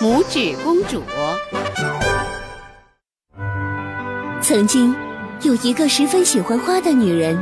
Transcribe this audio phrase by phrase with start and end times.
[0.00, 1.02] 拇指公主。
[4.40, 4.96] 曾经
[5.42, 7.38] 有一个十分喜欢花的女人，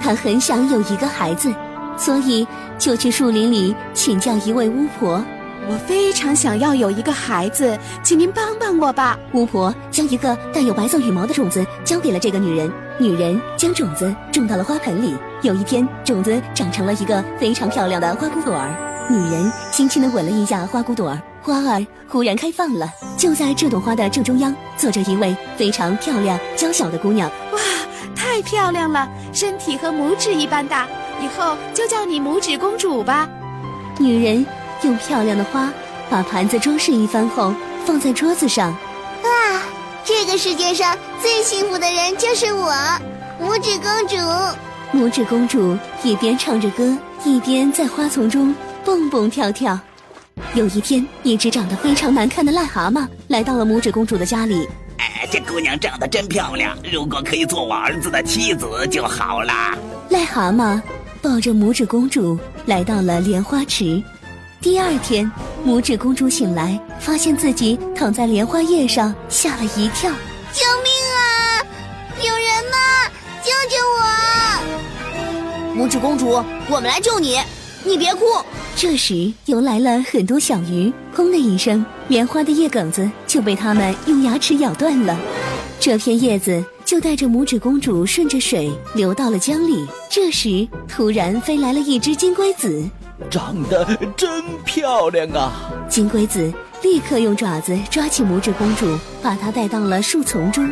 [0.00, 1.54] 她很想有一个孩子，
[1.96, 2.44] 所以
[2.76, 5.24] 就去树林里请教一位巫婆。
[5.68, 9.16] 我非常想要有一个孩子，请您帮帮我吧。
[9.32, 15.16] 巫婆将一个带有白色羽毛的种子交给了这个女人，女人将种子种到了花盆里。
[15.42, 18.68] 有一天，种子长成了一个非常漂亮的花骨朵儿。
[19.08, 22.88] 女人轻轻地吻了一下花骨朵儿，花儿忽然开放了。
[23.16, 27.30] 就在这朵花的正中央，坐着一位非常漂亮、娇小的姑娘。
[27.52, 27.58] 哇，
[28.14, 30.86] 太漂亮了，身体和拇指一般大，
[31.20, 33.28] 以后就叫你拇指公主吧。
[33.98, 34.46] 女人。
[34.84, 35.72] 用漂亮的花
[36.10, 37.54] 把盘子装饰一番后，
[37.86, 38.72] 放在桌子上。
[39.22, 39.62] 哇，
[40.02, 42.72] 这个世界上最幸福的人就是我，
[43.40, 44.16] 拇指公主。
[44.92, 48.52] 拇指公主一边唱着歌，一边在花丛中
[48.84, 49.78] 蹦蹦跳跳。
[50.54, 54.68] 有一天，一只长得非常难看的癞蛤蟆来到了拇指公主的家里。
[54.98, 59.52] 哎，这姑娘长得真漂亮，如果可以做我儿子的妻子就好了。
[60.10, 60.80] 癞蛤蟆
[61.20, 64.02] 抱着拇指公主来到了莲花池。
[64.60, 65.30] 第二天，
[65.66, 70.10] 拇指公主醒来，发现自己躺在莲花叶上，吓了一跳。
[70.52, 71.64] 救命啊！
[72.18, 72.76] 有人吗？
[73.42, 75.84] 救救我！
[75.84, 77.40] 拇指公主，我们来救你，
[77.84, 78.20] 你别哭。
[78.82, 85.16] 这时，游来了很多小鱼，轰的一声，棉花的叶梗子就被它们用牙齿咬断了。
[85.78, 89.86] 这片叶子就带着拇指公主顺着水流到了江里。
[90.10, 92.84] 这时，突然飞来了一只金龟子。
[93.30, 93.86] 长得
[94.16, 95.52] 真漂亮啊！
[95.88, 100.68] 金龟子立刻用爪子抓起拇指公主，把她带到了树丛中。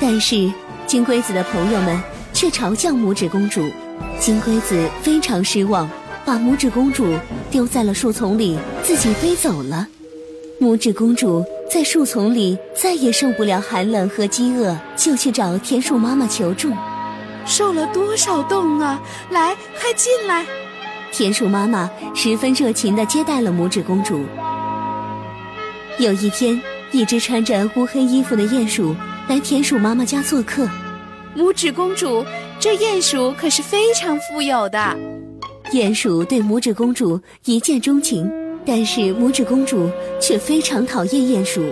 [0.00, 0.50] 但是
[0.86, 2.00] 金龟子的朋友们
[2.32, 3.60] 却嘲笑拇指公主。
[4.18, 5.88] 金龟子非常失望，
[6.30, 7.12] 把拇指公主
[7.50, 9.88] 丢在了树丛里，自己飞走了。
[10.60, 16.70] 拇指公主在树丛里再也受不了寒冷和饥饿，就去找田鼠妈妈求助。
[17.44, 19.02] 受了多少冻啊！
[19.30, 20.46] 来，快进来。
[21.10, 24.24] 田鼠妈妈十分热情地接待了拇指公主。
[25.98, 26.62] 有一天，
[26.92, 28.94] 一只穿着乌黑衣服的鼹鼠
[29.28, 30.70] 来田鼠妈妈家做客。
[31.36, 32.24] 拇指公主，
[32.60, 34.96] 这鼹鼠可是非常富有的。
[35.72, 38.28] 鼹鼠对拇指公主一见钟情，
[38.66, 39.88] 但是拇指公主
[40.20, 41.62] 却非常讨厌鼹鼠。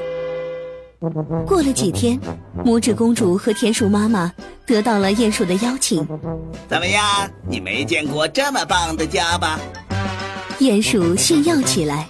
[1.44, 2.18] 过了几天，
[2.64, 4.32] 拇指公主和田鼠妈妈
[4.64, 6.06] 得到了鼹鼠的邀请。
[6.68, 7.04] 怎么样？
[7.48, 9.58] 你没见过这么棒的家吧？
[10.60, 12.08] 鼹鼠炫耀起来。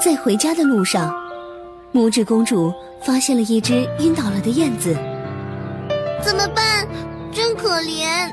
[0.00, 1.14] 在回家的路上，
[1.92, 2.72] 拇指公主
[3.04, 4.96] 发现了一只晕倒了的燕子。
[6.24, 6.86] 怎么办？
[7.32, 8.32] 真可怜。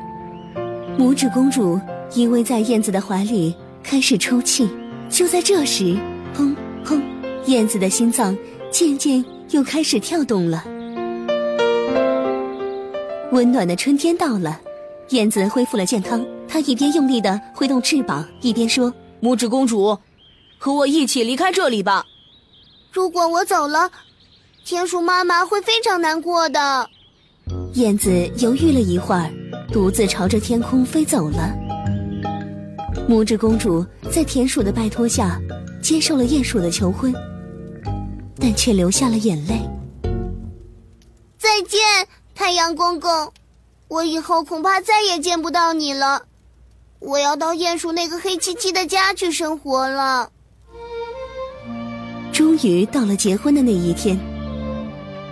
[0.98, 1.80] 拇指公主
[2.14, 4.70] 依偎在燕子的怀里，开始抽泣。
[5.10, 5.98] 就在这时，
[6.36, 6.56] 砰
[6.86, 7.02] 砰。
[7.46, 8.38] 燕子的心脏
[8.72, 10.64] 渐渐又开始跳动了。
[13.32, 14.60] 温暖的春天到了，
[15.10, 16.24] 燕子恢复了健康。
[16.48, 19.98] 它一边用力的挥动翅膀，一边说：“拇指公主，
[20.60, 22.06] 和我一起离开这里吧。
[22.92, 23.90] 如果我走了，
[24.64, 26.88] 田鼠妈妈会非常难过的。”
[27.74, 29.32] 燕子犹豫了一会儿，
[29.74, 31.52] 独自朝着天空飞走了。
[33.10, 35.42] 拇指公主在田鼠的拜托下，
[35.82, 37.12] 接受了鼹鼠的求婚。
[38.40, 39.60] 但却流下了眼泪。
[41.38, 41.82] 再见，
[42.36, 43.32] 太阳公公，
[43.88, 46.22] 我以后恐怕再也见不到你了。
[47.00, 50.30] 我要到鼹鼠那个黑漆漆的家去生活了。
[52.32, 54.20] 终于到了结婚的那一天，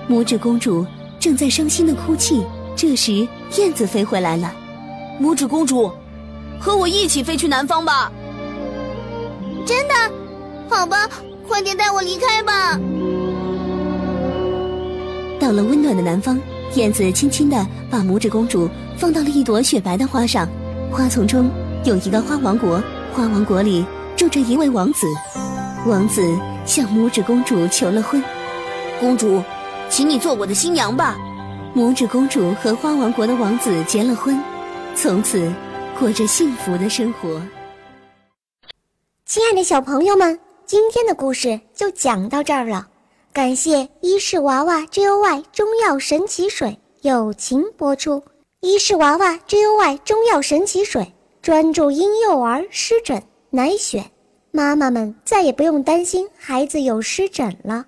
[0.10, 0.86] 拇指公主
[1.20, 2.44] 正在伤心的哭泣。
[2.82, 3.28] 这时，
[3.60, 4.52] 燕子飞回来了。
[5.22, 5.92] 拇指公主，
[6.60, 8.12] 和我一起飞去南方吧。
[9.68, 9.94] 真的？
[10.68, 11.08] 好吧。
[11.48, 12.80] 快点带我离开吧！
[15.40, 16.40] 到了温暖的南方，
[16.74, 20.50] 燕子轻轻地把拇指公主放到了一朵雪白的花上。
[20.92, 21.52] 花丛中
[21.84, 22.82] 有一个花王国，
[23.14, 23.86] 花王国里
[24.18, 25.06] 住着一位王子。
[25.86, 26.36] 王子
[26.66, 28.24] 向拇指公主求了婚。
[29.00, 29.40] 公主，
[29.88, 31.16] 请你做我的新娘吧！
[31.74, 34.38] 拇指公主和花王国的王子结了婚，
[34.94, 35.50] 从此
[35.98, 37.42] 过着幸福的生活。
[39.26, 40.40] 亲爱的小朋友们。
[40.64, 42.88] 今天的故事就讲到这儿了，
[43.34, 48.24] 感谢伊氏娃娃 Joy 中药神奇水友情播出。
[48.62, 54.06] 伊氏娃娃 Joy 中药神奇水专注婴幼儿湿疹，奶癣，
[54.52, 57.86] 妈妈们再也不用担心孩子有湿疹了。